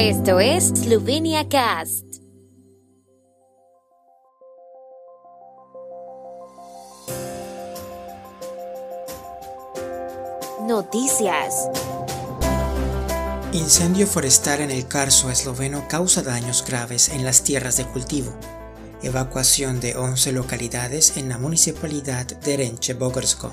[0.00, 2.04] Esto es Slovenia Cast.
[10.68, 11.68] Noticias.
[13.52, 18.32] Incendio forestal en el Carso esloveno causa daños graves en las tierras de cultivo.
[19.02, 23.50] Evacuación de 11 localidades en la municipalidad de Renche Bogorsko.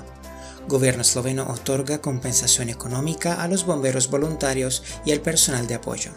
[0.68, 6.12] Gobierno esloveno otorga compensación económica a los bomberos voluntarios y al personal de apoyo.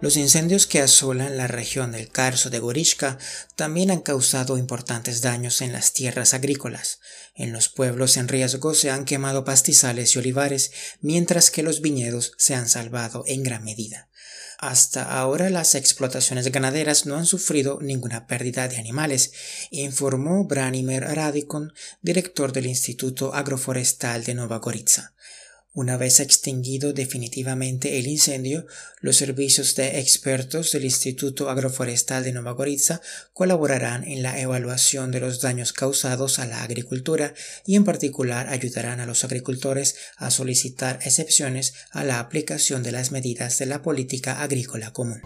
[0.00, 3.18] Los incendios que asolan la región del Carso de Gorishka
[3.56, 7.00] también han causado importantes daños en las tierras agrícolas.
[7.34, 12.32] En los pueblos en riesgo se han quemado pastizales y olivares, mientras que los viñedos
[12.38, 14.08] se han salvado en gran medida.
[14.60, 19.32] Hasta ahora las explotaciones ganaderas no han sufrido ninguna pérdida de animales,
[19.70, 25.12] informó Branimir Radikon, director del Instituto Agroforestal de Nova Gorica.
[25.74, 28.66] Una vez extinguido definitivamente el incendio,
[29.00, 33.00] los servicios de expertos del Instituto Agroforestal de Nova Gorica
[33.32, 37.34] colaborarán en la evaluación de los daños causados a la agricultura
[37.66, 43.12] y en particular ayudarán a los agricultores a solicitar excepciones a la aplicación de las
[43.12, 45.20] medidas de la política agrícola común.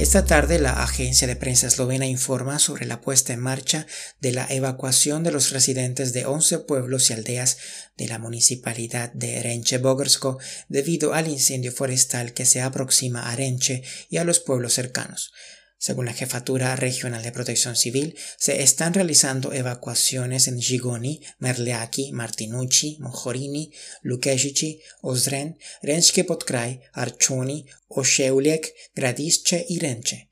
[0.00, 3.86] Esta tarde la agencia de prensa eslovena informa sobre la puesta en marcha
[4.18, 7.58] de la evacuación de los residentes de 11 pueblos y aldeas
[7.98, 10.38] de la municipalidad de Renche Bogorsko
[10.70, 15.34] debido al incendio forestal que se aproxima a Renche y a los pueblos cercanos.
[15.80, 22.98] Según la Jefatura Regional de Protección Civil, se están realizando evacuaciones en Gigoni, Merleaki, Martinucci,
[23.00, 30.28] Mojorini, Lukesici, Ozren, Renske Podkraj, Archoni, Osheuliek, Gradisce y Renche.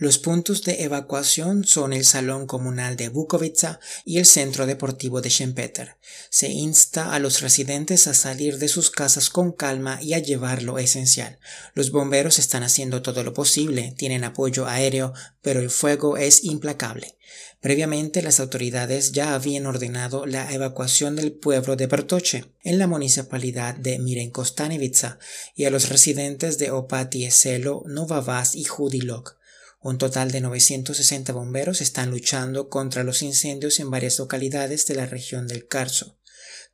[0.00, 5.28] Los puntos de evacuación son el Salón Comunal de Bukovica y el Centro Deportivo de
[5.28, 5.98] Schempeter.
[6.30, 10.62] Se insta a los residentes a salir de sus casas con calma y a llevar
[10.62, 11.38] lo esencial.
[11.74, 15.12] Los bomberos están haciendo todo lo posible, tienen apoyo aéreo,
[15.42, 17.18] pero el fuego es implacable.
[17.60, 23.74] Previamente las autoridades ya habían ordenado la evacuación del pueblo de Bertoche, en la municipalidad
[23.74, 25.18] de Mirenkostanevica,
[25.54, 29.39] y a los residentes de Opati Selo, Novavas y Judilok.
[29.82, 35.06] Un total de 960 bomberos están luchando contra los incendios en varias localidades de la
[35.06, 36.18] región del Carso.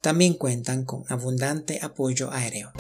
[0.01, 2.73] También cuentan con abundante apoyo aéreo.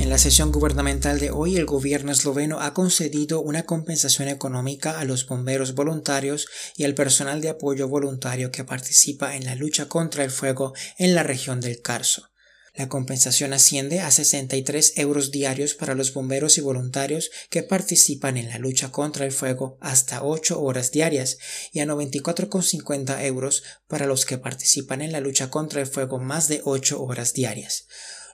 [0.00, 5.04] En la sesión gubernamental de hoy, el gobierno esloveno ha concedido una compensación económica a
[5.04, 10.24] los bomberos voluntarios y al personal de apoyo voluntario que participa en la lucha contra
[10.24, 12.30] el fuego en la región del Carso.
[12.76, 18.48] La compensación asciende a 63 euros diarios para los bomberos y voluntarios que participan en
[18.48, 21.38] la lucha contra el fuego hasta 8 horas diarias
[21.72, 26.48] y a 94,50 euros para los que participan en la lucha contra el fuego más
[26.48, 27.86] de 8 horas diarias.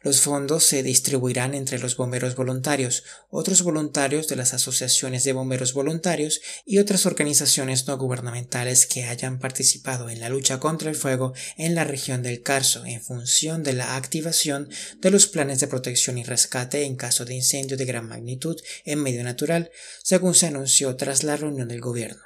[0.02, 5.74] Los fondos se distribuirán entre los bomberos voluntarios, otros voluntarios de las asociaciones de bomberos
[5.74, 11.34] voluntarios y otras organizaciones no gubernamentales que hayan participado en la lucha contra el fuego
[11.58, 16.16] en la región del Carso en función de la activación de los planes de protección
[16.16, 19.70] y rescate en caso de incendio de gran magnitud en medio natural,
[20.02, 22.22] según se anunció tras la reunión del gobierno.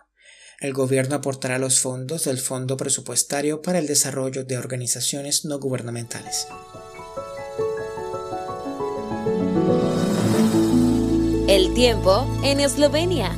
[0.60, 6.46] El gobierno aportará los fondos del Fondo Presupuestario para el Desarrollo de Organizaciones No Gubernamentales.
[11.54, 13.30] El tiempo en Eslovenia.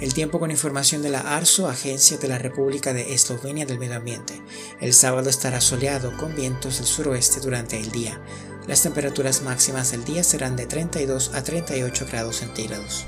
[0.00, 3.96] El tiempo con información de la ARSO, Agencia de la República de Eslovenia del Medio
[3.96, 4.40] Ambiente.
[4.80, 8.20] El sábado estará soleado con vientos del suroeste durante el día.
[8.68, 13.04] Las temperaturas máximas del día serán de 32 a 38 grados centígrados.